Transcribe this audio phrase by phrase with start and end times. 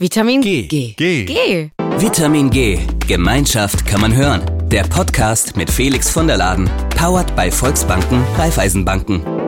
[0.00, 0.68] Vitamin G.
[0.68, 0.94] G.
[0.96, 1.24] G.
[1.24, 1.70] G.
[1.98, 2.78] Vitamin G.
[3.08, 4.42] Gemeinschaft kann man hören.
[4.68, 6.70] Der Podcast mit Felix von der Laden.
[6.96, 9.47] Powered bei Volksbanken, Raiffeisenbanken.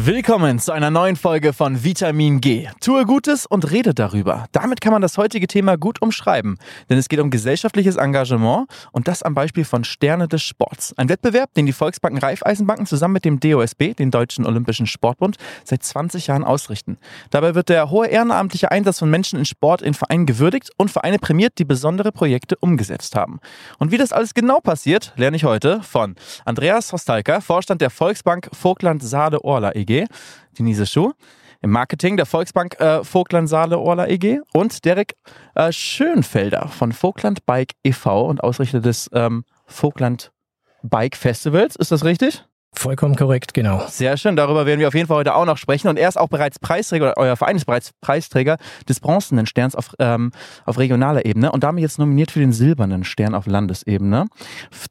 [0.00, 2.68] Willkommen zu einer neuen Folge von Vitamin G.
[2.80, 4.44] Tue Gutes und rede darüber.
[4.52, 6.56] Damit kann man das heutige Thema gut umschreiben,
[6.88, 10.94] denn es geht um gesellschaftliches Engagement und das am Beispiel von Sterne des Sports.
[10.96, 15.82] Ein Wettbewerb, den die Volksbanken Raiffeisenbanken zusammen mit dem DOSB, den Deutschen Olympischen Sportbund, seit
[15.82, 16.98] 20 Jahren ausrichten.
[17.30, 21.18] Dabei wird der hohe ehrenamtliche Einsatz von Menschen in Sport in Vereinen gewürdigt und Vereine
[21.18, 23.40] prämiert, die besondere Projekte umgesetzt haben.
[23.78, 28.48] Und wie das alles genau passiert, lerne ich heute von Andreas Hostalka, Vorstand der Volksbank
[28.52, 30.06] Vogtland Saale Orla EG.
[30.58, 31.12] Denise Schuh,
[31.60, 35.16] im Marketing der Volksbank äh, Vogtland Saale Orla EG und Derek
[35.54, 38.26] äh, Schönfelder von Vogtland Bike e.V.
[38.26, 40.32] und Ausrichter des ähm, Vogtland
[40.82, 41.76] Bike Festivals.
[41.76, 42.44] Ist das richtig?
[42.78, 43.82] Vollkommen korrekt, genau.
[43.88, 45.88] Sehr schön, darüber werden wir auf jeden Fall heute auch noch sprechen.
[45.88, 48.56] Und er ist auch bereits Preisträger, oder euer Verein ist bereits Preisträger
[48.88, 50.30] des bronzenen Sterns auf, ähm,
[50.64, 54.26] auf regionaler Ebene und damit jetzt nominiert für den silbernen Stern auf Landesebene.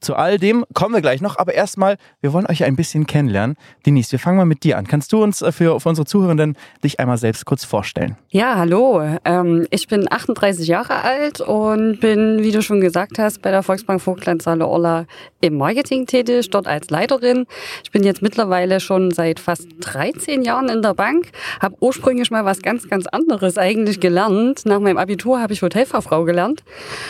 [0.01, 3.55] Zu all dem kommen wir gleich noch, aber erstmal, wir wollen euch ein bisschen kennenlernen.
[3.85, 4.85] Denise, wir fangen mal mit dir an.
[4.85, 8.17] Kannst du uns äh, für, für unsere Zuhörenden dich einmal selbst kurz vorstellen?
[8.31, 9.01] Ja, hallo.
[9.23, 13.63] Ähm, ich bin 38 Jahre alt und bin, wie du schon gesagt hast, bei der
[13.63, 15.05] Volksbank Vogtland Saale Orla
[15.39, 17.45] im Marketing tätig, dort als Leiterin.
[17.83, 22.45] Ich bin jetzt mittlerweile schon seit fast 13 Jahren in der Bank, habe ursprünglich mal
[22.45, 24.65] was ganz, ganz anderes eigentlich gelernt.
[24.65, 26.63] Nach meinem Abitur habe ich Hotelfachfrau gelernt,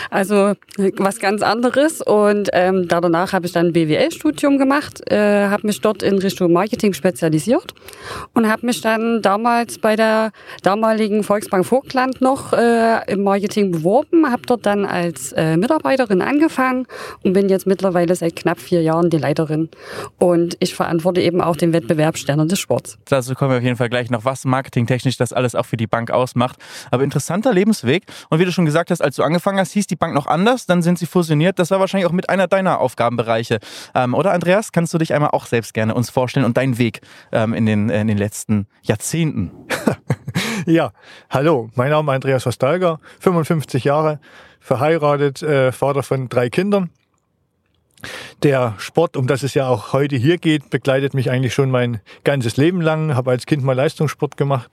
[0.10, 0.54] also
[0.98, 2.02] was ganz anderes.
[2.02, 6.94] Und ähm, danach habe ich dann BWL-Studium gemacht, äh, habe mich dort in Richtung Marketing
[6.94, 7.73] spezialisiert
[8.34, 10.32] und habe mich dann damals bei der
[10.64, 16.88] damaligen Volksbank Vogtland noch äh, im Marketing beworben, habe dort dann als äh, Mitarbeiterin angefangen
[17.23, 19.70] und bin jetzt mittlerweile seit knapp vier Jahren die Leiterin.
[20.18, 22.97] Und ich verantworte eben auch den Wettbewerb Sterne des Sports.
[23.05, 25.88] Dazu kommen wir auf jeden Fall gleich noch, was marketingtechnisch das alles auch für die
[25.88, 26.58] Bank ausmacht.
[26.91, 28.03] Aber interessanter Lebensweg.
[28.30, 30.66] Und wie du schon gesagt hast, als du angefangen hast, hieß die Bank noch anders,
[30.66, 31.59] dann sind sie fusioniert.
[31.59, 33.59] Das war wahrscheinlich auch mit einer deiner Aufgabenbereiche.
[33.95, 37.02] Ähm, oder Andreas, kannst du dich einmal auch selbst gerne uns vorstellen und deinen Weg
[37.32, 39.52] ähm, in, den, in den letzten Jahrzehnten?
[40.65, 40.92] ja,
[41.30, 44.20] hallo, mein Name ist Andreas Hostalger, 55 Jahre,
[44.59, 46.89] verheiratet, äh, Vater von drei Kindern.
[48.43, 51.99] Der Sport, um das es ja auch heute hier geht, begleitet mich eigentlich schon mein
[52.23, 53.15] ganzes Leben lang.
[53.15, 54.69] Habe als Kind mal Leistungssport gemacht,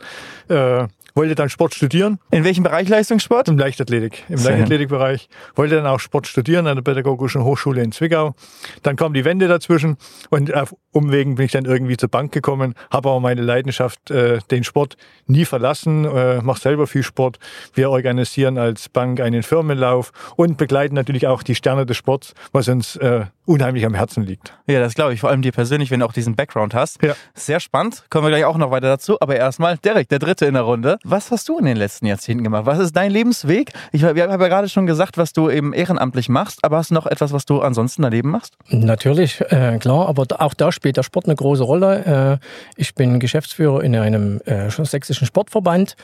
[0.48, 2.18] äh, wollte dann Sport studieren.
[2.30, 3.48] In welchem Bereich Leistungssport?
[3.48, 5.28] Im Leichtathletik, im Leichtathletikbereich.
[5.54, 8.34] Wollte dann auch Sport studieren an der Pädagogischen Hochschule in Zwickau.
[8.82, 9.96] Dann kam die Wende dazwischen
[10.30, 14.38] und auf Umwegen bin ich dann irgendwie zur Bank gekommen, habe aber meine Leidenschaft, äh,
[14.50, 17.38] den Sport nie verlassen, äh, mache selber viel Sport.
[17.74, 22.68] Wir organisieren als Bank einen Firmenlauf und begleiten natürlich auch die Sterne des Sports, was
[22.68, 24.54] uns äh, unheimlich am Herzen liegt.
[24.66, 27.02] Ja, das glaube ich, vor allem dir persönlich, wenn du auch diesen Background hast.
[27.02, 27.14] Ja.
[27.34, 29.16] Sehr spannend, kommen wir gleich auch noch weiter dazu.
[29.20, 30.98] Aber erstmal, Derek, der Dritte in der Runde.
[31.04, 32.66] Was hast du in den letzten Jahrzehnten gemacht?
[32.66, 33.72] Was ist dein Lebensweg?
[33.92, 37.06] Ich habe ja gerade schon gesagt, was du eben ehrenamtlich machst, aber hast du noch
[37.06, 38.56] etwas, was du ansonsten daneben machst?
[38.68, 42.40] Natürlich, äh, klar, aber auch da spielt der Sport eine große Rolle.
[42.40, 42.46] Äh,
[42.76, 45.96] ich bin Geschäftsführer in einem äh, sächsischen Sportverband.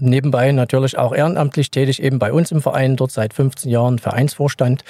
[0.00, 4.84] Nebenbei natürlich auch ehrenamtlich tätig, eben bei uns im Verein, dort seit 15 Jahren Vereinsvorstand.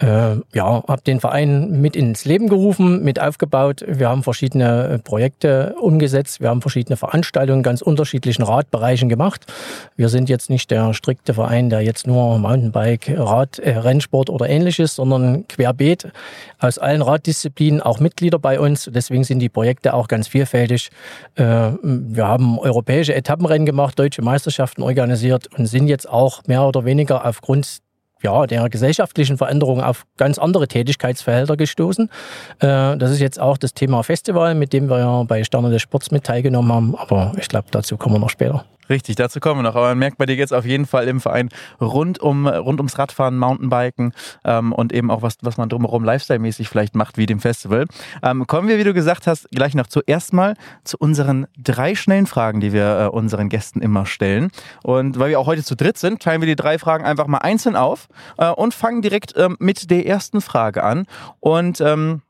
[0.00, 3.84] Äh, ja, habe den Verein mit ins Leben gerufen, mit aufgebaut.
[3.84, 6.40] Wir haben verschiedene äh, Projekte umgesetzt.
[6.40, 9.52] Wir haben verschiedene Veranstaltungen in ganz unterschiedlichen Radbereichen gemacht.
[9.96, 14.48] Wir sind jetzt nicht der strikte Verein, der jetzt nur Mountainbike, Rad, äh, Rennsport oder
[14.48, 16.12] ähnliches, sondern querbeet
[16.60, 18.88] aus allen Raddisziplinen auch Mitglieder bei uns.
[18.92, 20.90] Deswegen sind die Projekte auch ganz vielfältig.
[21.34, 24.37] Äh, wir haben europäische Etappenrennen gemacht, deutsche Meisterschaften
[24.82, 27.78] organisiert und sind jetzt auch mehr oder weniger aufgrund
[28.22, 32.10] ja, der gesellschaftlichen Veränderungen auf ganz andere Tätigkeitsfelder gestoßen.
[32.58, 35.82] Äh, das ist jetzt auch das Thema Festival, mit dem wir ja bei Sterne des
[35.82, 36.96] Sports mit teilgenommen haben.
[36.96, 38.64] Aber ich glaube, dazu kommen wir noch später.
[38.88, 39.76] Richtig, dazu kommen wir noch.
[39.76, 41.48] Aber man merkt bei dir jetzt auf jeden Fall im Verein
[41.80, 44.12] rund, um, rund ums Radfahren, Mountainbiken
[44.44, 47.86] ähm, und eben auch was, was man drumherum lifestyle-mäßig vielleicht macht, wie dem Festival.
[48.22, 50.54] Ähm, kommen wir, wie du gesagt hast, gleich noch zuerst mal
[50.84, 54.50] zu unseren drei schnellen Fragen, die wir äh, unseren Gästen immer stellen.
[54.82, 57.38] Und weil wir auch heute zu dritt sind, teilen wir die drei Fragen einfach mal
[57.38, 58.08] einzeln auf
[58.38, 61.06] äh, und fangen direkt ähm, mit der ersten Frage an.
[61.40, 62.22] Und ähm,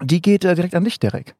[0.00, 1.34] die geht äh, direkt an dich, Derek.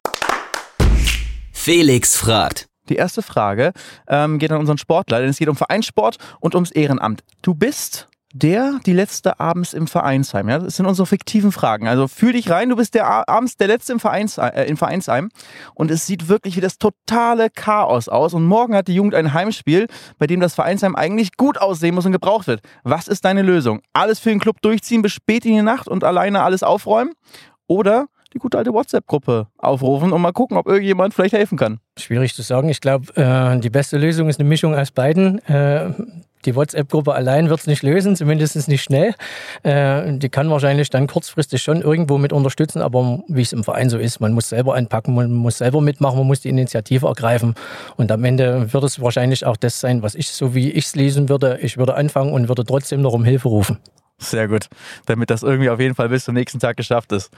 [1.53, 2.72] Felix fragt.
[2.88, 3.73] Die erste Frage
[4.08, 7.23] ähm, geht an unseren Sportler, denn es geht um Vereinssport und ums Ehrenamt.
[7.43, 10.49] Du bist der, die letzte abends im Vereinsheim.
[10.49, 10.58] Ja?
[10.58, 11.87] Das sind unsere fiktiven Fragen.
[11.87, 15.29] Also fühl dich rein, du bist der abends der letzte im, Vereins, äh, im Vereinsheim
[15.75, 18.34] und es sieht wirklich wie das totale Chaos aus.
[18.34, 19.87] Und morgen hat die Jugend ein Heimspiel,
[20.19, 22.62] bei dem das Vereinsheim eigentlich gut aussehen muss und gebraucht wird.
[22.84, 23.81] Was ist deine Lösung?
[23.93, 27.12] Alles für den Club durchziehen bis spät in die Nacht und alleine alles aufräumen?
[27.67, 31.81] Oder die gute alte WhatsApp-Gruppe aufrufen und mal gucken, ob irgendjemand vielleicht helfen kann.
[31.99, 32.69] Schwierig zu sagen.
[32.69, 35.38] Ich glaube, äh, die beste Lösung ist eine Mischung aus beiden.
[35.46, 35.90] Äh,
[36.44, 39.14] die WhatsApp-Gruppe allein wird es nicht lösen, zumindest nicht schnell.
[39.62, 43.90] Äh, die kann wahrscheinlich dann kurzfristig schon irgendwo mit unterstützen, aber wie es im Verein
[43.90, 47.55] so ist, man muss selber anpacken, man muss selber mitmachen, man muss die Initiative ergreifen.
[47.96, 50.96] Und am Ende wird es wahrscheinlich auch das sein, was ich, so wie ich es
[50.96, 51.58] lesen würde.
[51.62, 53.79] Ich würde anfangen und würde trotzdem noch um Hilfe rufen.
[54.19, 54.69] Sehr gut,
[55.06, 57.31] damit das irgendwie auf jeden Fall bis zum nächsten Tag geschafft ist.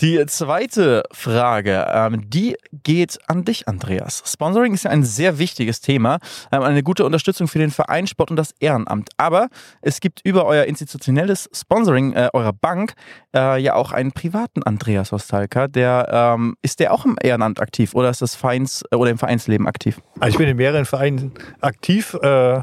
[0.00, 4.22] Die zweite Frage, ähm, die geht an dich, Andreas.
[4.24, 6.18] Sponsoring ist ja ein sehr wichtiges Thema,
[6.52, 9.10] ähm, eine gute Unterstützung für den Verein, Sport und das Ehrenamt.
[9.16, 9.48] Aber
[9.82, 12.92] es gibt über euer institutionelles Sponsoring äh, eurer Bank
[13.34, 15.66] äh, ja auch einen privaten Andreas Hostalka.
[15.66, 19.18] Der ähm, ist der auch im Ehrenamt aktiv oder ist das Vereins äh, oder im
[19.18, 20.00] Vereinsleben aktiv?
[20.20, 22.14] Also ich bin in mehreren Vereinen aktiv.
[22.22, 22.62] Äh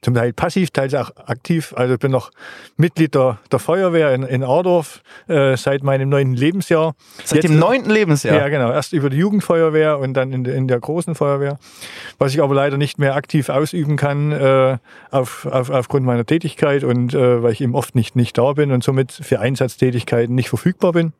[0.00, 1.74] zum Teil passiv, teils auch aktiv.
[1.76, 2.30] Also ich bin noch
[2.76, 6.94] Mitglied der, der Feuerwehr in, in Ardorf äh, seit meinem neunten Lebensjahr.
[7.24, 8.36] Seit Jetzt, dem neunten Lebensjahr?
[8.36, 8.70] Ja, genau.
[8.70, 11.58] Erst über die Jugendfeuerwehr und dann in, in der großen Feuerwehr.
[12.18, 14.78] Was ich aber leider nicht mehr aktiv ausüben kann äh,
[15.10, 18.70] auf, auf, aufgrund meiner Tätigkeit und äh, weil ich eben oft nicht, nicht da bin
[18.70, 21.12] und somit für Einsatztätigkeiten nicht verfügbar bin.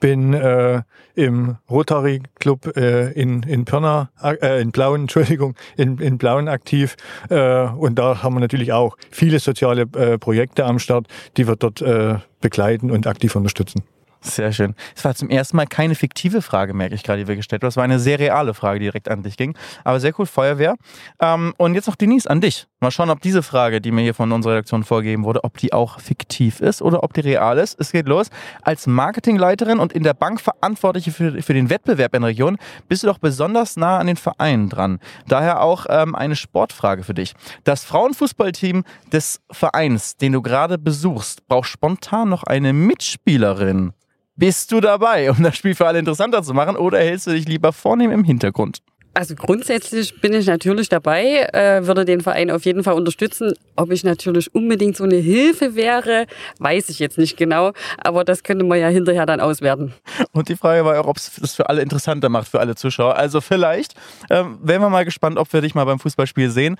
[0.00, 0.82] Bin äh,
[1.14, 6.96] im Rotary Club äh, in, in Pirna, äh, in Blauen, Entschuldigung, in, in Blauen aktiv.
[7.30, 11.06] Äh, und da haben wir natürlich auch viele soziale äh, Projekte am Start,
[11.36, 13.82] die wir dort äh, begleiten und aktiv unterstützen.
[14.26, 14.74] Sehr schön.
[14.96, 17.68] Es war zum ersten Mal keine fiktive Frage, merke ich gerade, die wir gestellt haben.
[17.68, 19.56] Es war eine sehr reale Frage, die direkt an dich ging.
[19.84, 20.74] Aber sehr cool, Feuerwehr.
[21.20, 22.66] Ähm, und jetzt noch Denise, an dich.
[22.80, 25.72] Mal schauen, ob diese Frage, die mir hier von unserer Redaktion vorgegeben wurde, ob die
[25.72, 27.78] auch fiktiv ist oder ob die real ist.
[27.78, 28.28] Es geht los.
[28.62, 32.58] Als Marketingleiterin und in der Bank Verantwortliche für, für den Wettbewerb in der Region
[32.88, 34.98] bist du doch besonders nah an den Vereinen dran.
[35.28, 37.34] Daher auch ähm, eine Sportfrage für dich.
[37.62, 38.82] Das Frauenfußballteam
[39.12, 43.92] des Vereins, den du gerade besuchst, braucht spontan noch eine Mitspielerin.
[44.38, 47.48] Bist du dabei, um das Spiel für alle interessanter zu machen oder hältst du dich
[47.48, 48.82] lieber vornehm im Hintergrund?
[49.16, 53.54] Also grundsätzlich bin ich natürlich dabei, äh, würde den Verein auf jeden Fall unterstützen.
[53.74, 56.26] Ob ich natürlich unbedingt so eine Hilfe wäre,
[56.58, 59.94] weiß ich jetzt nicht genau, aber das könnte man ja hinterher dann auswerten.
[60.32, 63.16] Und die Frage war auch, ob es das für alle interessanter macht, für alle Zuschauer.
[63.16, 63.94] Also vielleicht
[64.28, 66.76] ähm, wären wir mal gespannt, ob wir dich mal beim Fußballspiel sehen.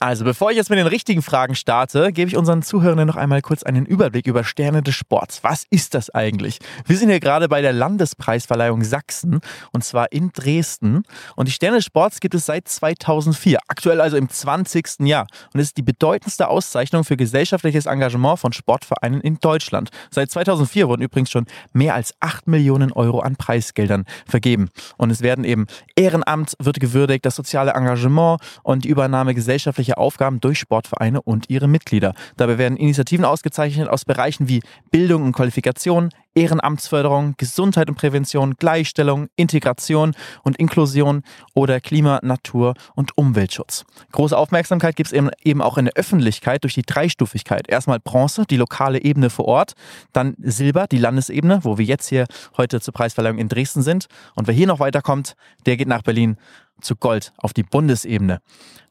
[0.00, 3.42] Also, bevor ich jetzt mit den richtigen Fragen starte, gebe ich unseren Zuhörenden noch einmal
[3.42, 5.42] kurz einen Überblick über Sterne des Sports.
[5.42, 6.60] Was ist das eigentlich?
[6.86, 9.40] Wir sind hier gerade bei der Landespreisverleihung Sachsen
[9.72, 11.02] und zwar in Dresden.
[11.34, 15.00] Und die Sterne des Sports gibt es seit 2004, aktuell also im 20.
[15.00, 15.26] Jahr.
[15.52, 19.90] Und es ist die bedeutendste Auszeichnung für gesellschaftliches Engagement von Sportvereinen in Deutschland.
[20.10, 24.68] Seit 2004 wurden übrigens schon mehr als 8 Millionen Euro an Preisgeldern vergeben.
[24.96, 25.66] Und es werden eben
[25.96, 31.48] Ehrenamt wird gewürdigt, das soziale Engagement und die Übernahme gesellschaftlicher gesellschaftliche Aufgaben durch Sportvereine und
[31.48, 32.14] ihre Mitglieder.
[32.36, 34.60] Dabei werden Initiativen ausgezeichnet aus Bereichen wie
[34.90, 41.22] Bildung und Qualifikation, Ehrenamtsförderung, Gesundheit und Prävention, Gleichstellung, Integration und Inklusion
[41.54, 43.84] oder Klima, Natur und Umweltschutz.
[44.12, 47.68] Große Aufmerksamkeit gibt es eben auch in der Öffentlichkeit durch die Dreistufigkeit.
[47.68, 49.72] Erstmal Bronze, die lokale Ebene vor Ort,
[50.12, 52.26] dann Silber, die Landesebene, wo wir jetzt hier
[52.56, 54.06] heute zur Preisverleihung in Dresden sind.
[54.34, 55.34] Und wer hier noch weiterkommt,
[55.66, 56.36] der geht nach Berlin
[56.80, 58.40] zu Gold auf die Bundesebene.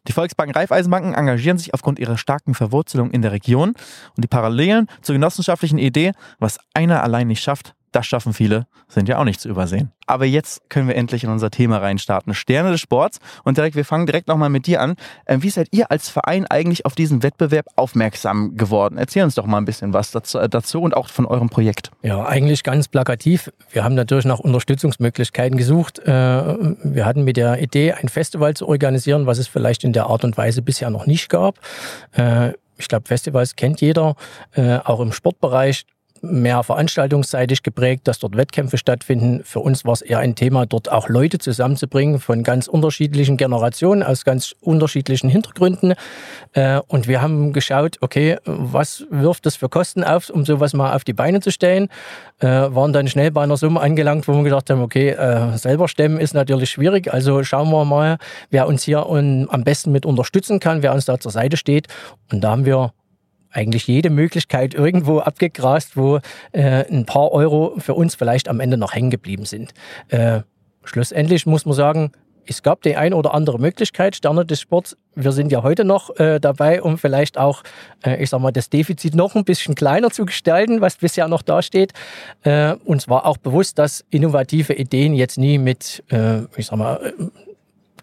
[0.08, 4.88] Die Volksbanken Raiffeisenbanken engagieren sich aufgrund ihrer starken Verwurzelung in der Region und die Parallelen
[5.02, 9.40] zur genossenschaftlichen Idee, was einer allein nicht schafft, das schaffen viele, sind ja auch nicht
[9.40, 9.92] zu übersehen.
[10.06, 12.34] Aber jetzt können wir endlich in unser Thema reinstarten.
[12.34, 13.20] Sterne des Sports.
[13.44, 14.96] Und direkt, wir fangen direkt nochmal mit dir an.
[15.26, 18.98] Ähm, wie seid ihr als Verein eigentlich auf diesen Wettbewerb aufmerksam geworden?
[18.98, 21.92] Erzähl uns doch mal ein bisschen was äh, dazu, und auch von eurem Projekt.
[22.04, 23.52] Ja, eigentlich ganz plakativ.
[23.72, 26.00] Wir haben natürlich nach Unterstützungsmöglichkeiten gesucht.
[26.00, 30.08] Äh, wir hatten mit der Idee, ein Festival zu organisieren, was es vielleicht in der
[30.08, 31.56] Art und Weise bisher noch nicht gab.
[32.14, 34.16] Äh, ich glaube, Festivals kennt jeder,
[34.56, 35.88] auch im Sportbereich
[36.22, 39.42] mehr veranstaltungsseitig geprägt, dass dort Wettkämpfe stattfinden.
[39.44, 44.04] Für uns war es eher ein Thema, dort auch Leute zusammenzubringen von ganz unterschiedlichen Generationen,
[44.04, 45.94] aus ganz unterschiedlichen Hintergründen.
[46.54, 50.96] Äh, und wir haben geschaut, okay, was wirft das für Kosten auf, um sowas mal
[50.96, 51.90] auf die Beine zu stellen.
[52.40, 55.88] Äh, waren dann schnell bei einer Summe angelangt, wo wir gedacht haben, okay, äh, selber
[55.88, 57.14] stemmen ist natürlich schwierig.
[57.14, 58.18] Also schauen wir mal,
[58.50, 61.88] wer uns hier am besten mit unterstützen kann, wer uns da zur Seite steht.
[62.32, 62.92] Und da haben wir
[63.58, 66.20] eigentlich jede Möglichkeit irgendwo abgegrast, wo
[66.52, 69.74] äh, ein paar Euro für uns vielleicht am Ende noch hängen geblieben sind.
[70.10, 70.42] Äh,
[70.84, 72.12] schlussendlich muss man sagen,
[72.50, 74.96] es gab die ein oder andere Möglichkeit, Sterne des Sports.
[75.16, 77.64] Wir sind ja heute noch äh, dabei, um vielleicht auch,
[78.06, 81.42] äh, ich sag mal, das Defizit noch ein bisschen kleiner zu gestalten, was bisher noch
[81.42, 81.92] dasteht.
[82.44, 87.14] Äh, uns war auch bewusst, dass innovative Ideen jetzt nie mit, äh, ich sag mal,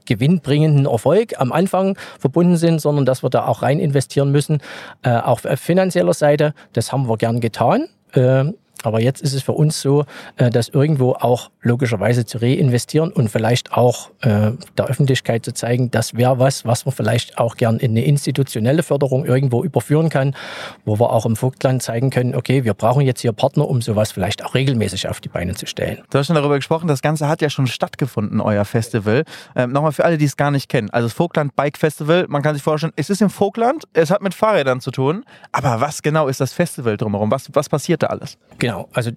[0.06, 4.58] gewinnbringenden Erfolg am Anfang verbunden sind, sondern dass wir da auch rein investieren müssen,
[5.02, 6.54] äh, auch auf finanzieller Seite.
[6.73, 7.88] Das haben wir gern getan.
[8.12, 8.44] Äh,
[8.84, 10.04] Aber jetzt ist es für uns so,
[10.36, 15.90] äh, das irgendwo auch logischerweise zu reinvestieren und vielleicht auch äh, der Öffentlichkeit zu zeigen,
[15.90, 20.36] das wäre was, was man vielleicht auch gern in eine institutionelle Förderung irgendwo überführen kann,
[20.84, 24.12] wo wir auch im Vogtland zeigen können, okay, wir brauchen jetzt hier Partner, um sowas
[24.12, 26.02] vielleicht auch regelmäßig auf die Beine zu stellen.
[26.10, 29.24] Du hast schon darüber gesprochen, das Ganze hat ja schon stattgefunden, euer Festival.
[29.56, 30.90] Ähm, Nochmal für alle, die es gar nicht kennen.
[30.90, 34.22] Also das Vogtland Bike Festival, man kann sich vorstellen, es ist im Vogtland, es hat
[34.22, 37.30] mit Fahrrädern zu tun, aber was genau ist das Festival drumherum?
[37.30, 38.36] Was, was passiert da alles?
[38.58, 39.11] Genau, also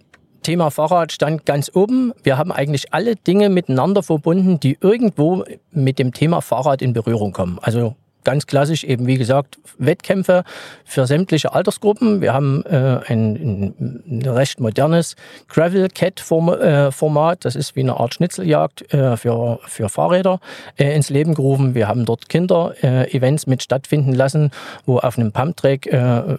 [0.43, 2.13] Thema Fahrrad stand ganz oben.
[2.23, 7.33] Wir haben eigentlich alle Dinge miteinander verbunden, die irgendwo mit dem Thema Fahrrad in Berührung
[7.33, 7.59] kommen.
[7.61, 7.95] Also
[8.27, 10.43] ganz klassisch eben, wie gesagt, Wettkämpfe
[10.83, 12.19] für sämtliche Altersgruppen.
[12.19, 13.73] Wir haben äh, ein,
[14.05, 15.15] ein, recht modernes
[15.47, 17.45] Gravel-Cat-Format.
[17.45, 20.41] Das ist wie eine Art Schnitzeljagd äh, für, für Fahrräder
[20.75, 21.73] äh, ins Leben gerufen.
[21.73, 24.51] Wir haben dort Kinder-Events mit stattfinden lassen,
[24.85, 26.37] wo auf einem Pumptrack, äh,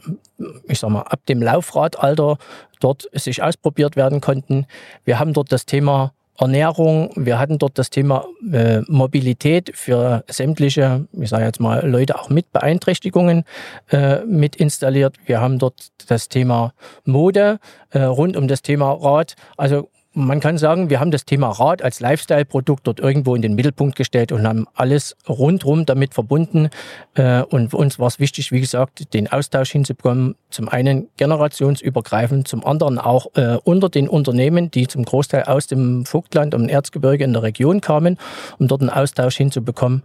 [0.68, 2.37] ich sag mal, ab dem Laufradalter
[2.80, 4.66] dort sich ausprobiert werden konnten.
[5.07, 7.11] Wir haben dort das Thema Ernährung.
[7.16, 12.30] Wir hatten dort das Thema äh, Mobilität für sämtliche, ich sage jetzt mal, Leute auch
[12.30, 13.45] mit Beeinträchtigungen
[13.90, 15.16] äh, mit installiert.
[15.26, 16.73] Wir haben dort das Thema
[17.04, 17.59] Mode
[17.90, 19.35] äh, rund um das Thema Rad.
[19.57, 19.88] Also
[20.19, 23.97] man kann sagen, wir haben das Thema Rad als Lifestyle-Produkt dort irgendwo in den Mittelpunkt
[23.97, 26.71] gestellt und haben alles rundherum damit verbunden.
[27.15, 30.35] Äh, und uns war es wichtig, wie gesagt, den Austausch hinzubekommen.
[30.51, 36.05] Zum einen generationsübergreifend, zum anderen auch äh, unter den Unternehmen, die zum Großteil aus dem
[36.05, 38.19] Vogtland und Erzgebirge in der Region kamen,
[38.59, 40.03] um dort einen Austausch hinzubekommen.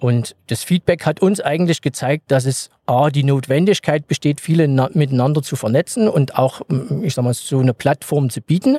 [0.00, 5.42] Und das Feedback hat uns eigentlich gezeigt, dass es A, die Notwendigkeit besteht, viele miteinander
[5.42, 6.62] zu vernetzen und auch,
[7.02, 8.78] ich sag mal, so eine Plattform zu bieten.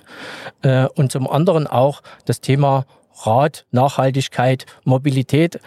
[0.63, 2.85] Äh, und zum anderen auch das Thema
[3.23, 5.59] Rad, Nachhaltigkeit, Mobilität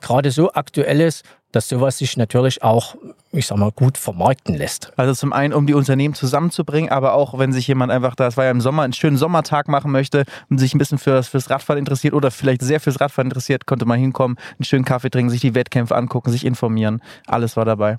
[0.00, 2.96] gerade so aktuell ist, dass sowas sich natürlich auch,
[3.32, 4.92] ich sag mal, gut vermarkten lässt.
[4.96, 8.44] Also zum einen, um die Unternehmen zusammenzubringen, aber auch, wenn sich jemand einfach, das war
[8.44, 11.78] ja im Sommer, einen schönen Sommertag machen möchte und sich ein bisschen fürs, fürs Radfahren
[11.78, 15.40] interessiert oder vielleicht sehr fürs Radfahren interessiert, konnte man hinkommen, einen schönen Kaffee trinken, sich
[15.40, 17.02] die Wettkämpfe angucken, sich informieren.
[17.26, 17.98] Alles war dabei.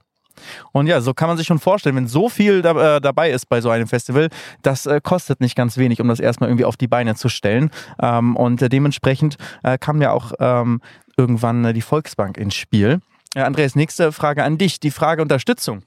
[0.72, 3.50] Und ja, so kann man sich schon vorstellen, wenn so viel da, äh, dabei ist
[3.50, 4.29] bei so einem Festival,
[4.62, 7.72] das äh, kostet nicht ganz wenig, um das erstmal irgendwie auf die Beine zu stellen.
[8.01, 10.82] Ähm, und äh, dementsprechend äh, kam ja auch ähm,
[11.18, 13.01] irgendwann äh, die Volksbank ins Spiel.
[13.36, 14.79] Ja, Andreas, nächste Frage an dich.
[14.79, 15.83] Die Frage Unterstützung.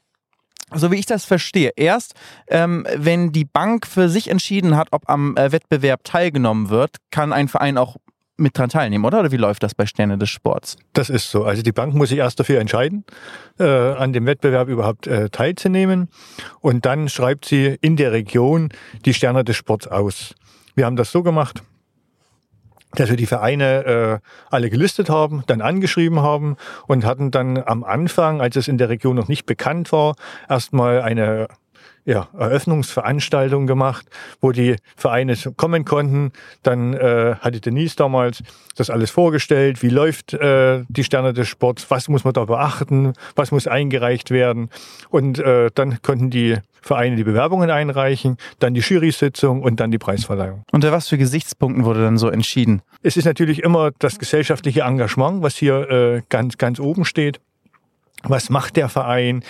[0.74, 2.14] So wie ich das verstehe, erst
[2.48, 7.32] ähm, wenn die Bank für sich entschieden hat, ob am äh, Wettbewerb teilgenommen wird, kann
[7.32, 7.96] ein Verein auch
[8.38, 9.20] mit dran teilnehmen, oder?
[9.20, 10.76] Oder wie läuft das bei Sterne des Sports?
[10.94, 11.44] Das ist so.
[11.44, 13.04] Also die Bank muss sich erst dafür entscheiden,
[13.58, 16.08] äh, an dem Wettbewerb überhaupt äh, teilzunehmen.
[16.60, 18.70] Und dann schreibt sie in der Region
[19.04, 20.34] die Sterne des Sports aus.
[20.74, 21.62] Wir haben das so gemacht
[22.94, 26.56] dass wir die Vereine äh, alle gelistet haben, dann angeschrieben haben
[26.86, 30.14] und hatten dann am Anfang, als es in der Region noch nicht bekannt war,
[30.48, 31.48] erstmal eine
[32.04, 34.06] ja, Eröffnungsveranstaltung gemacht,
[34.40, 36.32] wo die Vereine kommen konnten.
[36.62, 38.42] Dann äh, hatte Denise damals
[38.76, 39.82] das alles vorgestellt.
[39.82, 41.90] Wie läuft äh, die Sterne des Sports?
[41.90, 43.12] Was muss man da beachten?
[43.36, 44.70] Was muss eingereicht werden?
[45.10, 49.98] Und äh, dann konnten die Vereine die Bewerbungen einreichen, dann die Jury-Sitzung und dann die
[49.98, 50.64] Preisverleihung.
[50.72, 52.82] Unter was für Gesichtspunkten wurde dann so entschieden?
[53.02, 57.40] Es ist natürlich immer das gesellschaftliche Engagement, was hier äh, ganz, ganz oben steht.
[58.24, 59.42] Was macht der Verein?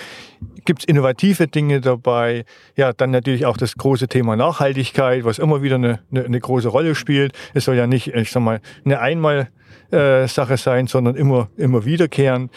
[0.65, 2.45] Gibt es innovative Dinge dabei?
[2.77, 6.69] Ja, dann natürlich auch das große Thema Nachhaltigkeit, was immer wieder eine, eine, eine große
[6.69, 7.33] Rolle spielt.
[7.55, 12.51] Es soll ja nicht, ich sag mal, eine Einmal-Sache äh, sein, sondern immer, immer wiederkehrend.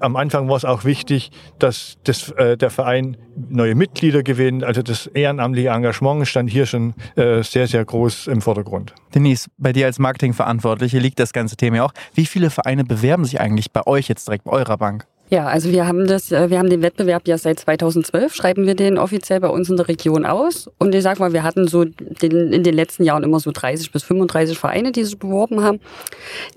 [0.00, 4.64] Am Anfang war es auch wichtig, dass das, äh, der Verein neue Mitglieder gewinnt.
[4.64, 8.94] Also das ehrenamtliche Engagement stand hier schon äh, sehr, sehr groß im Vordergrund.
[9.14, 11.92] Denise, bei dir als Marketingverantwortliche liegt das ganze Thema auch.
[12.14, 15.06] Wie viele Vereine bewerben sich eigentlich bei euch jetzt direkt, bei eurer Bank?
[15.32, 18.74] Ja, also wir haben das, äh, wir haben den Wettbewerb ja seit 2012, schreiben wir
[18.74, 20.68] den offiziell bei uns in der Region aus.
[20.78, 23.92] Und ich sag mal, wir hatten so den, in den letzten Jahren immer so 30
[23.92, 25.78] bis 35 Vereine, die sich beworben haben.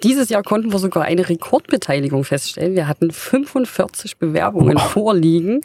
[0.02, 2.74] Dieses Jahr konnten wir sogar eine Rekordbeteiligung feststellen.
[2.74, 4.92] Wir hatten 45 Bewerbungen wow.
[4.92, 5.62] vorliegen.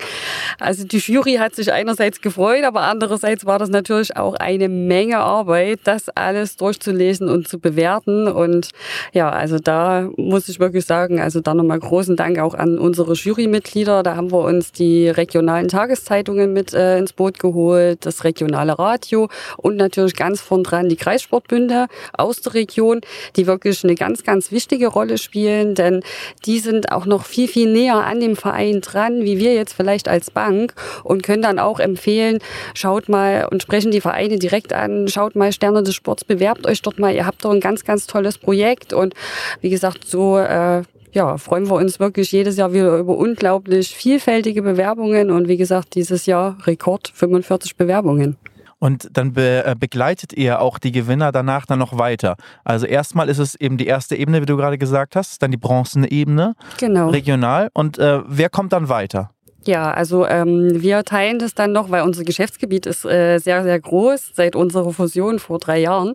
[0.60, 5.16] Also die Jury hat sich einerseits gefreut, aber andererseits war das natürlich auch eine Menge
[5.16, 8.28] Arbeit, das alles durchzulesen und zu bewerten.
[8.28, 8.68] Und
[9.14, 12.97] ja, also da muss ich wirklich sagen, also da nochmal großen Dank auch an uns
[12.98, 14.02] unsere Jurymitglieder.
[14.02, 19.28] Da haben wir uns die regionalen Tageszeitungen mit äh, ins Boot geholt, das regionale Radio
[19.56, 23.00] und natürlich ganz vorn dran die Kreissportbünde aus der Region,
[23.36, 26.02] die wirklich eine ganz, ganz wichtige Rolle spielen, denn
[26.44, 30.08] die sind auch noch viel, viel näher an dem Verein dran, wie wir jetzt vielleicht
[30.08, 30.74] als Bank
[31.04, 32.38] und können dann auch empfehlen,
[32.74, 36.82] schaut mal und sprechen die Vereine direkt an, schaut mal Sterne des Sports, bewerbt euch
[36.82, 39.14] dort mal, ihr habt doch ein ganz, ganz tolles Projekt und
[39.60, 40.82] wie gesagt, so äh,
[41.18, 45.96] ja, freuen wir uns wirklich jedes Jahr wieder über unglaublich vielfältige Bewerbungen und wie gesagt,
[45.96, 48.36] dieses Jahr Rekord 45 Bewerbungen.
[48.78, 52.36] Und dann be äh, begleitet ihr auch die Gewinner danach dann noch weiter.
[52.62, 55.56] Also erstmal ist es eben die erste Ebene, wie du gerade gesagt hast, dann die
[55.56, 57.08] bronzene Ebene, genau.
[57.08, 57.70] regional.
[57.74, 59.32] Und äh, wer kommt dann weiter?
[59.68, 63.78] Ja, also ähm, wir teilen das dann noch, weil unser Geschäftsgebiet ist äh, sehr, sehr
[63.78, 66.14] groß seit unserer Fusion vor drei Jahren.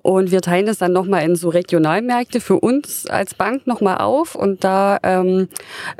[0.00, 4.34] Und wir teilen das dann nochmal in so Regionalmärkte für uns als Bank nochmal auf.
[4.34, 5.48] Und da ähm,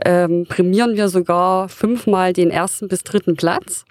[0.07, 3.85] ähm, prämieren wir sogar fünfmal den ersten bis dritten Platz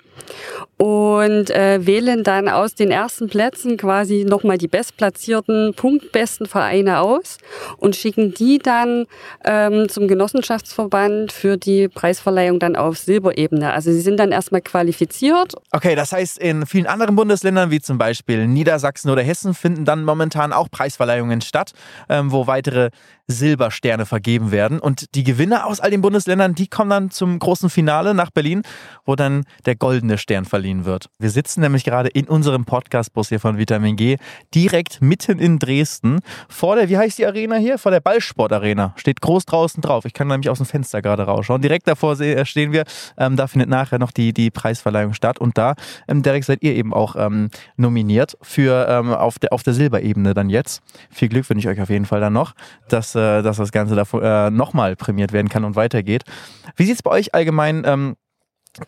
[0.77, 7.37] und äh, wählen dann aus den ersten Plätzen quasi nochmal die bestplatzierten, punktbesten Vereine aus
[7.77, 9.05] und schicken die dann
[9.45, 13.71] ähm, zum Genossenschaftsverband für die Preisverleihung dann auf Silberebene.
[13.71, 15.53] Also sie sind dann erstmal qualifiziert.
[15.71, 20.03] Okay, das heißt, in vielen anderen Bundesländern, wie zum Beispiel Niedersachsen oder Hessen, finden dann
[20.03, 21.71] momentan auch Preisverleihungen statt,
[22.09, 22.89] ähm, wo weitere
[23.27, 24.79] Silbersterne vergeben werden.
[24.79, 28.61] Und die Gewinner aus all den Bundesländern, die kommen dann zum großen Finale nach Berlin,
[29.05, 31.09] wo dann der goldene Stern verliehen wird.
[31.19, 34.17] Wir sitzen nämlich gerade in unserem Podcastbus hier von Vitamin G,
[34.53, 37.77] direkt mitten in Dresden, vor der, wie heißt die Arena hier?
[37.77, 38.93] Vor der Ballsportarena.
[38.95, 40.05] Steht groß draußen drauf.
[40.05, 41.61] Ich kann nämlich aus dem Fenster gerade rausschauen.
[41.61, 42.15] Direkt davor
[42.45, 42.83] stehen wir.
[43.17, 45.39] Ähm, da findet nachher noch die, die Preisverleihung statt.
[45.39, 45.75] Und da,
[46.07, 50.33] ähm, Derek, seid ihr eben auch ähm, nominiert für ähm, auf, der, auf der Silberebene
[50.33, 50.81] dann jetzt.
[51.09, 52.53] Viel Glück wünsche ich euch auf jeden Fall dann noch,
[53.15, 56.23] dass äh, dass das Ganze davor, äh, nochmal prämiert werden kann und weitergeht.
[56.75, 58.15] Wie sieht es bei euch allgemein ähm,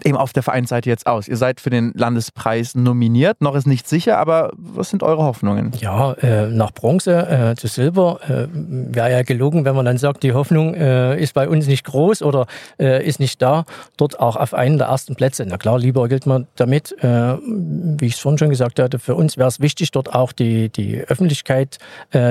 [0.03, 1.27] eben auf der Vereinsseite jetzt aus?
[1.27, 5.71] Ihr seid für den Landespreis nominiert, noch ist nicht sicher, aber was sind eure Hoffnungen?
[5.79, 10.23] Ja, äh, nach Bronze äh, zu Silber äh, wäre ja gelogen, wenn man dann sagt,
[10.23, 12.47] die Hoffnung äh, ist bei uns nicht groß oder
[12.79, 13.65] äh, ist nicht da,
[13.97, 15.45] dort auch auf einen der ersten Plätze.
[15.47, 19.15] Na klar, lieber gilt man damit, äh, wie ich es vorhin schon gesagt hatte, für
[19.15, 21.77] uns wäre es wichtig, dort auch die, die Öffentlichkeit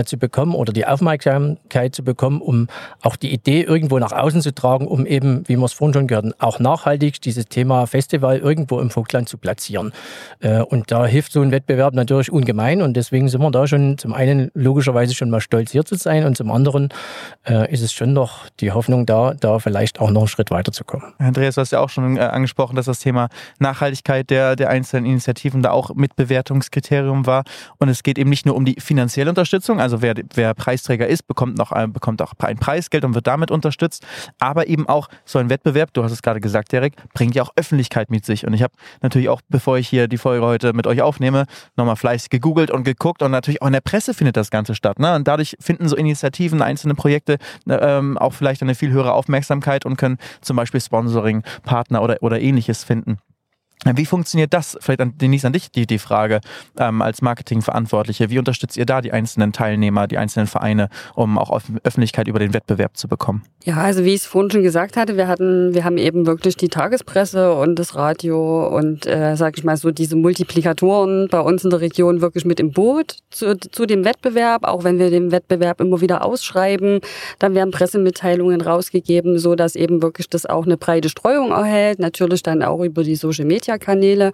[0.04, 2.68] zu bekommen oder die Aufmerksamkeit zu bekommen, um
[3.02, 6.06] auch die Idee irgendwo nach außen zu tragen, um eben, wie wir es vorhin schon
[6.06, 9.92] gehört haben, auch nachhaltig diese Thema Festival irgendwo im Vogtland zu platzieren.
[10.40, 12.82] Äh, und da hilft so ein Wettbewerb natürlich ungemein.
[12.82, 16.24] Und deswegen sind wir da schon zum einen logischerweise schon mal stolz hier zu sein.
[16.24, 16.90] Und zum anderen
[17.48, 21.14] äh, ist es schon noch die Hoffnung da, da vielleicht auch noch einen Schritt weiterzukommen.
[21.18, 25.06] Andreas, du hast ja auch schon äh, angesprochen, dass das Thema Nachhaltigkeit der, der einzelnen
[25.06, 27.44] Initiativen da auch Mitbewertungskriterium war.
[27.78, 31.26] Und es geht eben nicht nur um die finanzielle Unterstützung, also wer, wer Preisträger ist,
[31.26, 34.04] bekommt, noch, bekommt auch ein Preisgeld und wird damit unterstützt,
[34.38, 37.52] aber eben auch so ein Wettbewerb, du hast es gerade gesagt, Derek, bringt ja auch
[37.56, 38.46] Öffentlichkeit mit sich.
[38.46, 41.46] Und ich habe natürlich auch, bevor ich hier die Folge heute mit euch aufnehme,
[41.76, 44.98] nochmal fleißig gegoogelt und geguckt und natürlich auch in der Presse findet das Ganze statt.
[44.98, 45.14] Ne?
[45.14, 49.96] Und dadurch finden so Initiativen, einzelne Projekte ähm, auch vielleicht eine viel höhere Aufmerksamkeit und
[49.96, 53.18] können zum Beispiel Sponsoring, Partner oder, oder ähnliches finden.
[53.84, 54.76] Wie funktioniert das?
[54.80, 56.40] Vielleicht an, Denise an dich die, die Frage
[56.78, 58.30] ähm, als Marketingverantwortliche.
[58.30, 62.54] Wie unterstützt ihr da die einzelnen Teilnehmer, die einzelnen Vereine, um auch Öffentlichkeit über den
[62.54, 63.44] Wettbewerb zu bekommen?
[63.64, 66.56] Ja, also wie ich es vorhin schon gesagt hatte, wir hatten, wir haben eben wirklich
[66.56, 71.64] die Tagespresse und das Radio und äh, sag ich mal so diese Multiplikatoren bei uns
[71.64, 74.64] in der Region wirklich mit im Boot zu, zu dem Wettbewerb.
[74.64, 77.00] Auch wenn wir den Wettbewerb immer wieder ausschreiben,
[77.38, 81.98] dann werden Pressemitteilungen rausgegeben, so dass eben wirklich das auch eine breite Streuung erhält.
[81.98, 84.32] Natürlich dann auch über die Social Media Kanäle.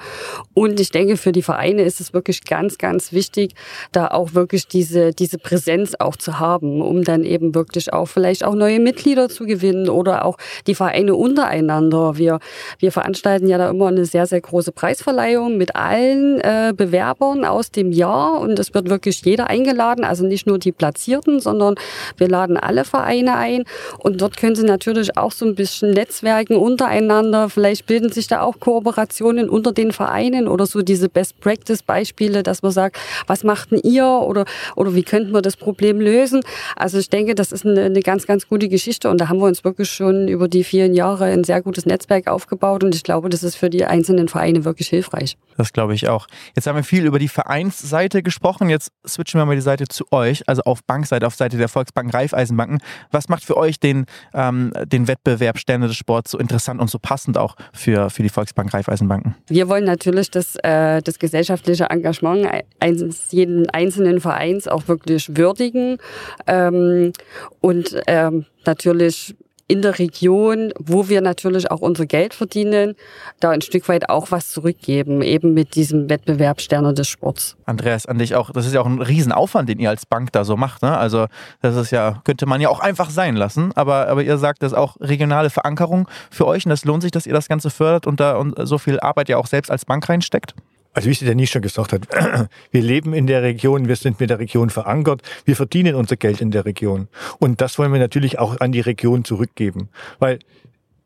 [0.54, 3.54] Und ich denke, für die Vereine ist es wirklich ganz, ganz wichtig,
[3.90, 8.44] da auch wirklich diese, diese Präsenz auch zu haben, um dann eben wirklich auch vielleicht
[8.44, 12.18] auch neue Mitglieder zu gewinnen oder auch die Vereine untereinander.
[12.18, 12.38] Wir,
[12.78, 17.70] wir veranstalten ja da immer eine sehr, sehr große Preisverleihung mit allen äh, Bewerbern aus
[17.70, 21.74] dem Jahr und es wird wirklich jeder eingeladen, also nicht nur die Platzierten, sondern
[22.16, 23.64] wir laden alle Vereine ein
[23.98, 27.48] und dort können sie natürlich auch so ein bisschen netzwerken untereinander.
[27.48, 32.62] Vielleicht bilden sich da auch Kooperationen Kooperationen unter den Vereinen oder so diese Best-Practice-Beispiele, dass
[32.62, 34.44] man sagt, was machten ihr oder,
[34.76, 36.42] oder wie könnten wir das Problem lösen?
[36.76, 39.46] Also ich denke, das ist eine, eine ganz, ganz gute Geschichte und da haben wir
[39.46, 43.28] uns wirklich schon über die vielen Jahre ein sehr gutes Netzwerk aufgebaut und ich glaube,
[43.28, 45.36] das ist für die einzelnen Vereine wirklich hilfreich.
[45.56, 46.26] Das glaube ich auch.
[46.56, 48.68] Jetzt haben wir viel über die Vereinsseite gesprochen.
[48.70, 52.10] Jetzt switchen wir mal die Seite zu euch, also auf Bankseite, auf Seite der Volksbanken,
[52.10, 52.78] Raiffeisenbanken.
[53.10, 56.98] Was macht für euch den, ähm, den Wettbewerb Sterne des Sports so interessant und so
[56.98, 59.11] passend auch für, für die Volksbank Raiffeisenbanken?
[59.12, 59.34] Banken?
[59.48, 62.48] Wir wollen natürlich das, äh, das gesellschaftliche Engagement
[62.80, 65.98] eines jeden einzelnen Vereins auch wirklich würdigen
[66.46, 67.12] ähm,
[67.60, 69.34] und ähm, natürlich
[69.68, 72.94] in der Region, wo wir natürlich auch unser Geld verdienen,
[73.40, 77.56] da ein Stück weit auch was zurückgeben, eben mit diesem Wettbewerb Sterne des Sports.
[77.64, 80.44] Andreas, an dich auch, das ist ja auch ein Riesenaufwand, den ihr als Bank da
[80.44, 80.82] so macht.
[80.82, 80.96] Ne?
[80.96, 81.26] Also
[81.60, 84.72] das ist ja, könnte man ja auch einfach sein lassen, aber, aber ihr sagt, das
[84.72, 88.06] ist auch regionale Verankerung für euch und das lohnt sich, dass ihr das Ganze fördert
[88.06, 90.54] und da und so viel Arbeit ja auch selbst als Bank reinsteckt?
[90.92, 92.06] Also wie es der Nie schon gesagt hat,
[92.70, 96.40] wir leben in der Region, wir sind mit der Region verankert, wir verdienen unser Geld
[96.40, 97.08] in der Region.
[97.38, 99.88] Und das wollen wir natürlich auch an die Region zurückgeben.
[100.18, 100.38] Weil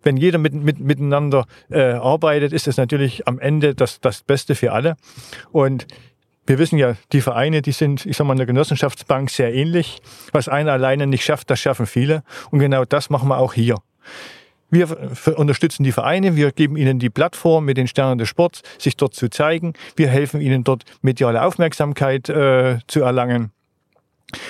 [0.03, 4.55] wenn jeder mit, mit, miteinander äh, arbeitet, ist es natürlich am Ende das, das Beste
[4.55, 4.97] für alle.
[5.51, 5.87] Und
[6.47, 10.01] wir wissen ja, die Vereine, die sind, ich sag mal, in der Genossenschaftsbank sehr ähnlich.
[10.33, 12.23] Was einer alleine nicht schafft, das schaffen viele.
[12.51, 13.77] Und genau das machen wir auch hier.
[14.71, 14.89] Wir
[15.37, 19.15] unterstützen die Vereine, wir geben ihnen die Plattform mit den Sternen des Sports, sich dort
[19.15, 19.75] zu zeigen.
[19.95, 23.53] Wir helfen ihnen dort mediale Aufmerksamkeit äh, zu erlangen.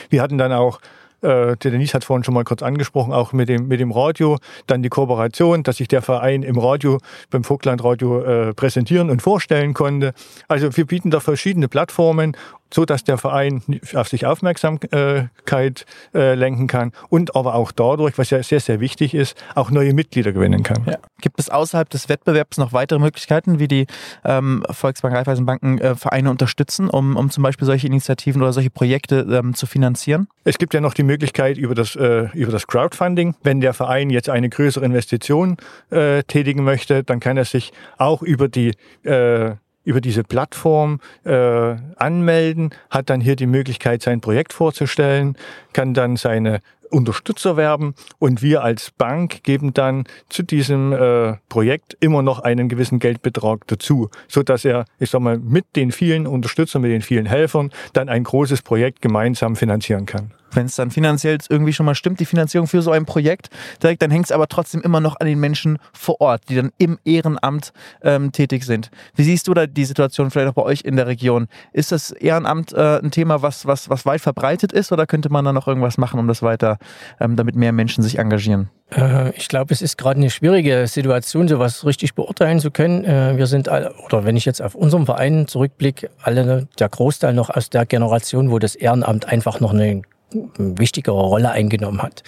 [0.08, 0.80] Wir hatten dann auch
[1.22, 4.38] äh, der Denise hat vorhin schon mal kurz angesprochen, auch mit dem, mit dem Radio,
[4.66, 6.98] dann die Kooperation, dass sich der Verein im Radio,
[7.30, 10.12] beim Vogtlandradio äh, präsentieren und vorstellen konnte.
[10.48, 12.36] Also wir bieten da verschiedene Plattformen
[12.72, 13.62] so dass der Verein
[13.94, 19.14] auf sich Aufmerksamkeit äh, lenken kann und aber auch dadurch, was ja sehr, sehr wichtig
[19.14, 20.84] ist, auch neue Mitglieder gewinnen kann.
[20.86, 20.96] Ja.
[21.20, 23.86] Gibt es außerhalb des Wettbewerbs noch weitere Möglichkeiten, wie die
[24.24, 29.26] ähm, Volksbank Raiffeisenbanken äh, Vereine unterstützen, um, um zum Beispiel solche Initiativen oder solche Projekte
[29.30, 30.28] ähm, zu finanzieren?
[30.44, 33.34] Es gibt ja noch die Möglichkeit über das, äh, über das Crowdfunding.
[33.42, 35.56] Wenn der Verein jetzt eine größere Investition
[35.90, 38.72] äh, tätigen möchte, dann kann er sich auch über die
[39.04, 45.38] äh, über diese Plattform äh, anmelden, hat dann hier die Möglichkeit, sein Projekt vorzustellen,
[45.72, 51.96] kann dann seine Unterstützer werben und wir als Bank geben dann zu diesem äh, Projekt
[52.00, 56.26] immer noch einen gewissen Geldbetrag dazu, so dass er, ich sag mal, mit den vielen
[56.26, 60.90] Unterstützern, mit den vielen Helfern dann ein großes Projekt gemeinsam finanzieren kann wenn es dann
[60.90, 63.50] finanziell irgendwie schon mal stimmt, die Finanzierung für so ein Projekt
[63.82, 66.72] direkt, dann hängt es aber trotzdem immer noch an den Menschen vor Ort, die dann
[66.78, 68.90] im Ehrenamt ähm, tätig sind.
[69.14, 71.46] Wie siehst du da die Situation vielleicht auch bei euch in der Region?
[71.72, 75.44] Ist das Ehrenamt äh, ein Thema, was, was, was weit verbreitet ist oder könnte man
[75.44, 76.78] da noch irgendwas machen, um das weiter,
[77.20, 78.70] ähm, damit mehr Menschen sich engagieren?
[78.90, 83.04] Äh, ich glaube, es ist gerade eine schwierige Situation, sowas richtig beurteilen zu können.
[83.04, 87.34] Äh, wir sind alle, oder wenn ich jetzt auf unseren Verein zurückblicke, alle der Großteil
[87.34, 92.22] noch aus der Generation, wo das Ehrenamt einfach noch eine wichtigere Rolle eingenommen hat.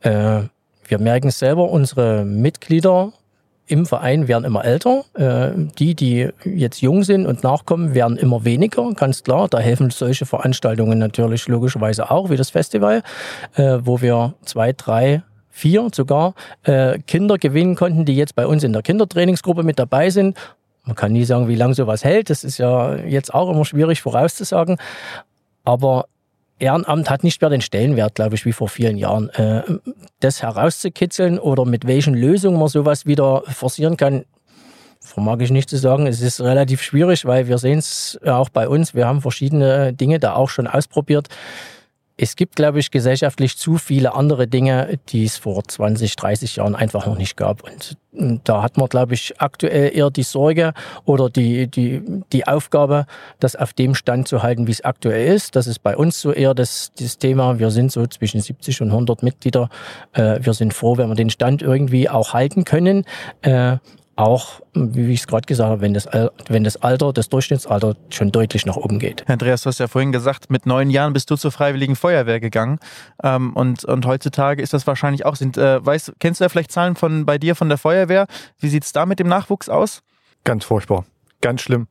[0.00, 0.42] Äh,
[0.86, 3.12] wir merken es selber, unsere Mitglieder
[3.66, 5.04] im Verein werden immer älter.
[5.14, 9.48] Äh, die, die jetzt jung sind und nachkommen, werden immer weniger, ganz klar.
[9.48, 13.02] Da helfen solche Veranstaltungen natürlich logischerweise auch, wie das Festival,
[13.54, 15.22] äh, wo wir zwei, drei,
[15.54, 16.34] vier sogar
[17.06, 20.38] Kinder gewinnen konnten, die jetzt bei uns in der Kindertrainingsgruppe mit dabei sind.
[20.84, 22.30] Man kann nie sagen, wie lange sowas hält.
[22.30, 24.78] Das ist ja jetzt auch immer schwierig vorauszusagen.
[25.62, 26.06] Aber
[26.58, 29.30] Ehrenamt hat nicht mehr den Stellenwert, glaube ich, wie vor vielen Jahren.
[29.30, 29.62] Äh,
[30.20, 34.24] das herauszukitzeln oder mit welchen Lösungen man sowas wieder forcieren kann,
[35.00, 36.06] vermag ich nicht zu sagen.
[36.06, 38.94] Es ist relativ schwierig, weil wir sehen es auch bei uns.
[38.94, 41.28] Wir haben verschiedene Dinge da auch schon ausprobiert
[42.22, 46.76] es gibt, glaube ich, gesellschaftlich zu viele andere Dinge, die es vor 20, 30 Jahren
[46.76, 47.64] einfach noch nicht gab.
[47.64, 47.96] Und
[48.44, 50.72] da hat man, glaube ich, aktuell eher die Sorge
[51.04, 52.00] oder die, die,
[52.32, 53.06] die Aufgabe,
[53.40, 55.56] das auf dem Stand zu halten, wie es aktuell ist.
[55.56, 57.58] Das ist bei uns so eher das, das Thema.
[57.58, 59.68] Wir sind so zwischen 70 und 100 Mitglieder.
[60.12, 63.04] Äh, wir sind froh, wenn wir den Stand irgendwie auch halten können.
[64.14, 66.06] Auch, wie ich es gerade gesagt habe, wenn das,
[66.48, 69.28] wenn das Alter, das Durchschnittsalter schon deutlich nach oben geht.
[69.28, 72.78] Andreas, du hast ja vorhin gesagt, mit neun Jahren bist du zur Freiwilligen Feuerwehr gegangen.
[73.22, 75.36] Ähm, und, und heutzutage ist das wahrscheinlich auch.
[75.36, 78.26] Sind, äh, weißt, kennst du ja vielleicht Zahlen von bei dir von der Feuerwehr?
[78.58, 80.02] Wie sieht es da mit dem Nachwuchs aus?
[80.44, 81.04] Ganz furchtbar.
[81.42, 81.86] Ganz schlimm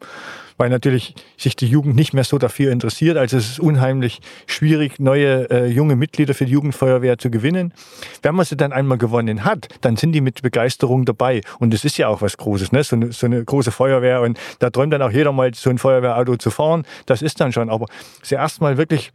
[0.62, 3.18] weil natürlich sich die Jugend nicht mehr so dafür interessiert.
[3.18, 7.74] Also es ist unheimlich schwierig, neue äh, junge Mitglieder für die Jugendfeuerwehr zu gewinnen.
[8.22, 11.42] Wenn man sie dann einmal gewonnen hat, dann sind die mit Begeisterung dabei.
[11.58, 12.84] Und das ist ja auch was Großes, ne?
[12.84, 14.22] so, eine, so eine große Feuerwehr.
[14.22, 16.84] Und da träumt dann auch jeder mal, so ein Feuerwehrauto zu fahren.
[17.08, 17.72] Das ist dann schon.
[17.72, 17.88] Aber
[18.22, 19.12] sie erstmal wirklich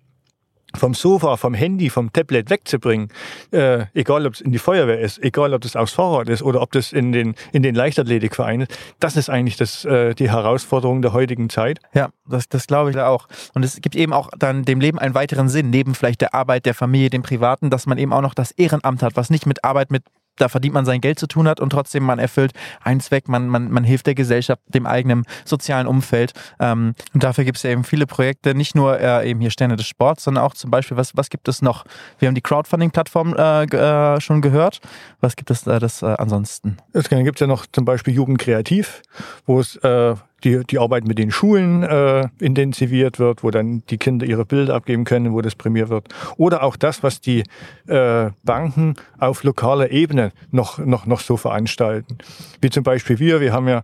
[0.75, 3.09] vom Sofa, vom Handy, vom Tablet wegzubringen,
[3.53, 6.61] äh, egal ob es in die Feuerwehr ist, egal ob das aufs Fahrrad ist oder
[6.61, 11.03] ob das in den, in den Leichtathletikverein ist, das ist eigentlich das, äh, die Herausforderung
[11.03, 11.81] der heutigen Zeit.
[11.95, 13.29] Ja, das, das glaube ich auch.
[13.55, 16.67] Und es gibt eben auch dann dem Leben einen weiteren Sinn, neben vielleicht der Arbeit,
[16.67, 19.65] der Familie, dem Privaten, dass man eben auch noch das Ehrenamt hat, was nicht mit
[19.65, 20.05] Arbeit, mit
[20.37, 23.49] da verdient man sein Geld zu tun hat und trotzdem man erfüllt einen Zweck, man,
[23.49, 26.33] man, man hilft der Gesellschaft, dem eigenen sozialen Umfeld.
[26.61, 29.77] Ähm, und dafür gibt es ja eben viele Projekte, nicht nur äh, eben hier Sterne
[29.77, 31.85] des Sports, sondern auch zum Beispiel, was, was gibt es noch?
[32.19, 34.81] Wir haben die Crowdfunding-Plattform äh, äh, schon gehört.
[35.21, 36.77] Was gibt es äh, das äh, ansonsten?
[36.93, 39.03] Es gibt ja noch zum Beispiel Jugend Kreativ,
[39.47, 40.15] wo es äh,
[40.47, 44.75] die, die Arbeit mit den Schulen äh, intensiviert wird, wo dann die Kinder ihre Bilder
[44.75, 46.09] abgeben können, wo das prämiert wird.
[46.37, 47.43] Oder auch das, was die
[47.89, 52.19] äh, Banken auf lokaler Ebene noch, noch, noch so veranstalten.
[52.61, 53.83] Wie zum Beispiel wir, wir haben ja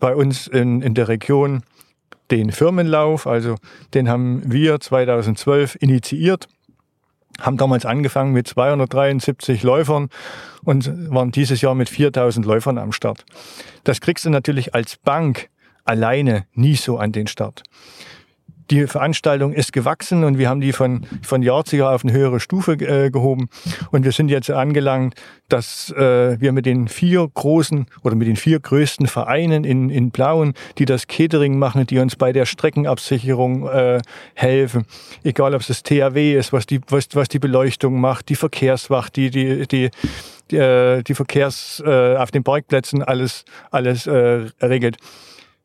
[0.00, 1.62] bei uns in, in der Region
[2.32, 3.56] den Firmenlauf, also
[3.94, 6.48] den haben wir 2012 initiiert
[7.40, 10.10] haben damals angefangen mit 273 Läufern
[10.62, 13.24] und waren dieses Jahr mit 4000 Läufern am Start.
[13.84, 15.48] Das kriegst du natürlich als Bank
[15.84, 17.62] alleine nie so an den Start.
[18.70, 22.72] die Veranstaltung ist gewachsen und wir haben die von, von Jahr auf eine höhere Stufe
[22.72, 23.48] äh, gehoben.
[23.90, 25.14] Und wir sind jetzt angelangt,
[25.48, 30.10] dass äh, wir mit den vier großen oder mit den vier größten Vereinen in, in
[30.10, 34.00] Blauen, die das Catering machen, die uns bei der Streckenabsicherung äh,
[34.34, 34.86] helfen,
[35.24, 39.16] egal ob es das THW ist, was die, was, was die Beleuchtung macht, die Verkehrswacht,
[39.16, 39.90] die, die, die,
[40.50, 44.96] die, äh, die Verkehrs äh, auf den Parkplätzen alles, alles äh, regelt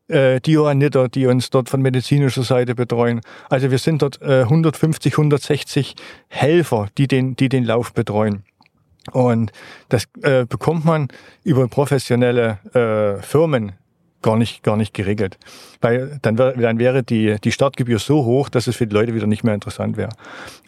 [0.07, 3.21] äh, die Johanniter, die uns dort von medizinischer Seite betreuen.
[3.49, 5.95] Also wir sind dort äh, 150, 160
[6.27, 8.43] Helfer, die den, die den Lauf betreuen.
[9.11, 9.51] Und
[9.89, 11.07] das äh, bekommt man
[11.43, 13.73] über professionelle äh, Firmen
[14.21, 15.37] gar nicht, gar nicht geregelt.
[15.81, 19.13] Weil dann, wär, dann wäre die, die Startgebühr so hoch, dass es für die Leute
[19.13, 20.09] wieder nicht mehr interessant wäre.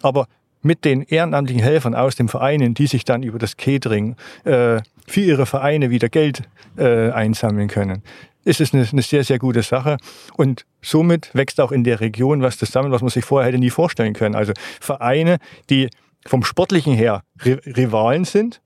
[0.04, 0.28] Aber
[0.62, 5.22] mit den ehrenamtlichen Helfern aus den Vereinen, die sich dann über das Catering äh, für
[5.22, 6.44] ihre Vereine wieder Geld
[6.78, 8.04] äh, einsammeln können,
[8.48, 9.98] ist es eine, eine sehr, sehr gute Sache.
[10.36, 13.70] Und somit wächst auch in der Region was zusammen, was man sich vorher hätte nie
[13.70, 14.36] vorstellen können.
[14.36, 15.38] Also Vereine,
[15.70, 15.90] die
[16.26, 18.62] vom Sportlichen her Rivalen sind,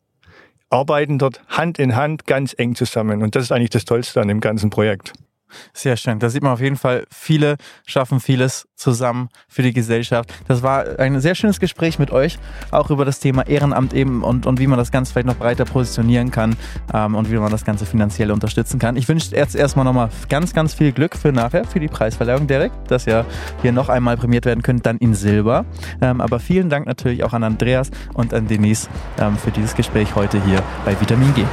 [0.70, 3.24] arbeiten dort Hand in Hand ganz eng zusammen.
[3.24, 5.14] Und das ist eigentlich das Tollste an dem ganzen Projekt.
[5.74, 6.20] Sehr schön.
[6.20, 10.34] Da sieht man auf jeden Fall, viele schaffen vieles zusammen für die Gesellschaft.
[10.48, 12.40] Das war ein sehr schönes Gespräch mit euch,
[12.72, 15.66] auch über das Thema Ehrenamt eben und, und wie man das Ganze vielleicht noch breiter
[15.66, 16.56] positionieren kann
[16.94, 18.98] ähm, und wie man das Ganze finanziell unterstützen kann.
[18.98, 22.72] Ich wünsche jetzt erstmal nochmal ganz, ganz viel Glück für nachher, für die Preisverleihung, Derek,
[22.88, 23.26] dass ihr
[23.62, 25.66] hier noch einmal prämiert werden könnt, dann in Silber.
[26.02, 30.16] Ähm, aber vielen Dank natürlich auch an Andreas und an Denise ähm, für dieses Gespräch
[30.16, 31.44] heute hier bei Vitamin G.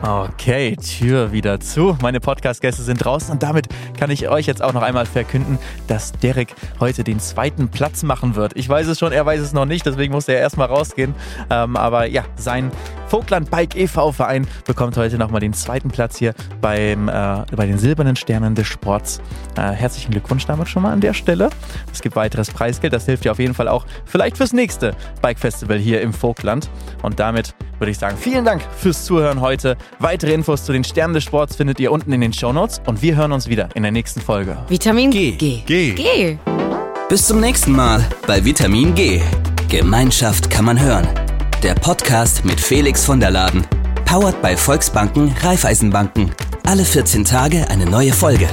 [0.00, 1.98] Okay, Tür wieder zu.
[2.00, 3.66] Meine Podcast-Gäste sind draußen und damit
[3.98, 5.58] kann ich euch jetzt auch noch einmal verkünden,
[5.88, 8.56] dass Derek heute den zweiten Platz machen wird.
[8.56, 11.16] Ich weiß es schon, er weiß es noch nicht, deswegen muss er erstmal rausgehen.
[11.50, 12.70] Ähm, aber ja, sein
[13.08, 14.12] Vogtland Bike e.V.
[14.12, 18.66] Verein bekommt heute nochmal den zweiten Platz hier beim, äh, bei den Silbernen Sternen des
[18.66, 19.20] Sports.
[19.56, 21.48] Äh, herzlichen Glückwunsch damit schon mal an der Stelle.
[21.92, 25.38] Es gibt weiteres Preisgeld, das hilft dir auf jeden Fall auch vielleicht fürs nächste Bike
[25.38, 26.68] Festival hier im Vogtland.
[27.02, 29.76] Und damit würde ich sagen, vielen Dank fürs Zuhören heute.
[29.98, 33.00] Weitere Infos zu den Sternen des Sports findet ihr unten in den Show Notes und
[33.00, 34.58] wir hören uns wieder in der nächsten Folge.
[34.68, 35.32] Vitamin G.
[35.32, 35.62] G.
[35.64, 35.92] G.
[35.92, 36.38] G.
[37.08, 39.22] Bis zum nächsten Mal bei Vitamin G.
[39.68, 41.08] Gemeinschaft kann man hören.
[41.62, 43.66] Der Podcast mit Felix von der Laden.
[44.04, 46.32] Powered bei Volksbanken, Raiffeisenbanken.
[46.64, 48.48] Alle 14 Tage eine neue Folge.